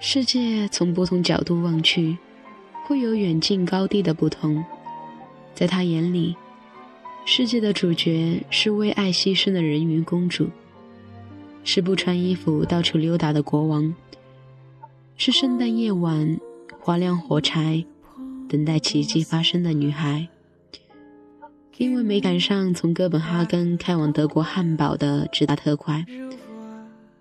[0.00, 2.16] 世界从不同角度望去，
[2.86, 4.64] 会有远近高低的不同。
[5.54, 6.34] 在他眼里，
[7.26, 10.48] 世界的主角是为爱牺牲的人鱼公主，
[11.64, 13.92] 是不穿衣服到处溜达的国王，
[15.16, 16.38] 是圣诞夜晚
[16.80, 17.84] 划亮火柴，
[18.48, 20.28] 等待奇迹发生的女孩。
[21.78, 26.04] 因为没赶上从哥本哈根开往德国汉堡的直达特快。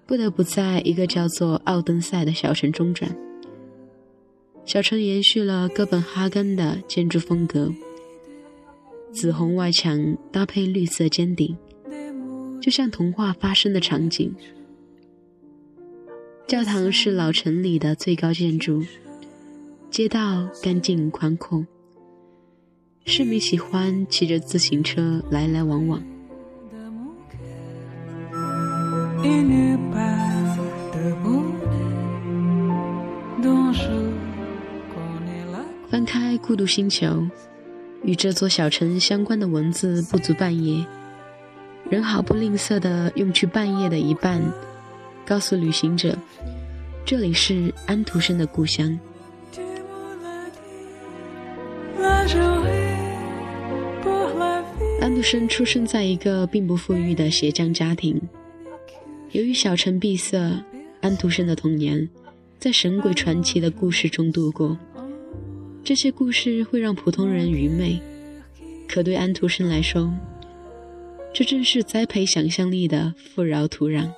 [0.06, 3.16] 不得不在一个叫做奥登塞的小城中转。
[4.66, 7.72] 小城延续了哥本哈根的建筑风格，
[9.12, 11.56] 紫红外墙搭配绿色尖顶，
[12.60, 14.34] 就像童话发生的场景。
[16.48, 18.82] 教堂是老城里的最高建筑，
[19.92, 21.66] 街道干净宽阔，
[23.10, 26.04] 市民喜欢骑着自行车来来往往。
[35.90, 37.08] 翻开《孤独星球》，
[38.04, 40.86] 与这座小城相关的文字不足半页，
[41.90, 44.42] 人毫不吝啬地用去半页的一半，
[45.26, 46.16] 告诉旅行者，
[47.06, 49.00] 这里是安徒生的故乡。
[55.08, 58.22] 安徒生出生在一个并不富裕的鞋匠家庭。
[59.32, 60.62] 由于小城闭塞，
[61.00, 62.10] 安徒生的童年
[62.60, 64.78] 在神鬼传奇的故事中度过。
[65.82, 68.02] 这些故事会让普通人愚昧，
[68.86, 70.14] 可对安徒生来说，
[71.34, 74.12] 这正是栽培想象力的富饶土壤。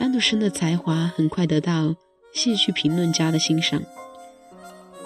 [0.00, 1.94] 安徒生的才华很快得到
[2.32, 3.80] 戏剧评论家的欣赏。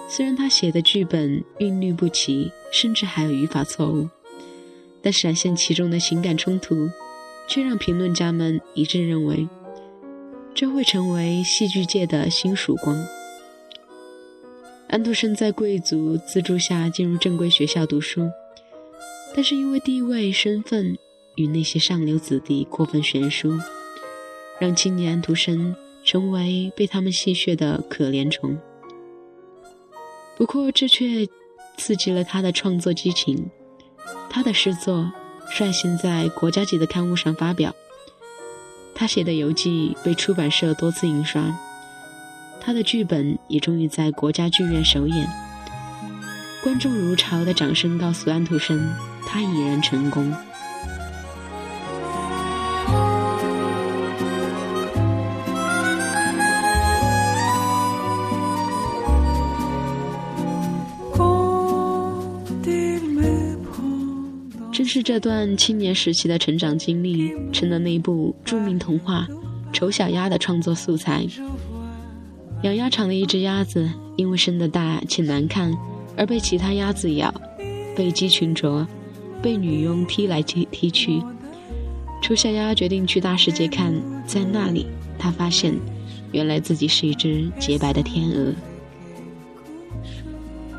[0.08, 4.08] 虽然他写的剧本韵律不齐，甚至还有语法错误，
[5.02, 6.88] 但闪现其中的情感冲突。
[7.48, 9.46] 却让评论家们一致认为，
[10.54, 13.04] 这会成为戏剧界的新曙光。
[14.88, 18.30] 安徒生在贵族资助下进入正规学校读书，
[19.34, 20.96] 但是因为地位、身份
[21.34, 23.58] 与那些上流子弟过分悬殊，
[24.58, 25.74] 让青年安徒生
[26.04, 28.56] 成为被他们戏谑的可怜虫。
[30.38, 31.26] 不过，这却
[31.76, 33.50] 刺激了他的创作激情，
[34.32, 35.12] 他的诗作。
[35.50, 37.74] 率先在国家级的刊物上发表，
[38.94, 41.44] 他写的游记被出版社多次印刷，
[42.58, 45.28] 他的剧本也终于在国家剧院首演。
[46.62, 48.94] 观众如潮的掌声告诉安徒生，
[49.26, 50.32] 他已然成功。
[64.94, 69.26] 是这段青年时期的成长经历，成了那部著名童话
[69.72, 71.26] 《丑小鸭》的创作素材。
[72.62, 75.74] 养鸭场的一只鸭子因为生得大且难看，
[76.14, 77.32] 而被其他鸭子咬，
[77.96, 78.86] 被鸡群啄，
[79.40, 81.22] 被女佣踢来踢踢去。
[82.20, 83.94] 丑小鸭决定去大世界看，
[84.26, 84.84] 在那里，
[85.18, 85.74] 他发现，
[86.32, 88.52] 原来自己是一只洁白的天鹅。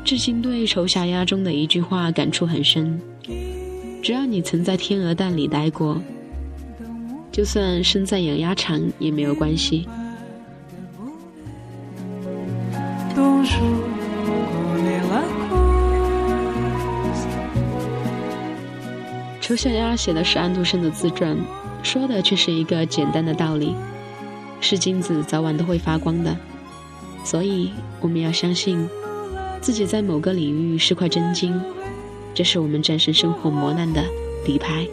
[0.04, 3.00] 至今对《丑小鸭》中的一句话感触很深。
[4.04, 5.98] 只要你曾在天鹅蛋里待过，
[7.32, 9.88] 就算生在养鸭场也没有关系。
[19.40, 21.34] 丑小鸭写的是安徒生的自传，
[21.82, 23.74] 说的却是一个简单的道理：
[24.60, 26.36] 是金子早晚都会发光的。
[27.24, 27.72] 所以
[28.02, 28.86] 我们要相信，
[29.62, 31.58] 自己在某个领域是块真金。
[32.34, 34.04] 这是我们战胜生活磨难的
[34.44, 34.86] 底牌。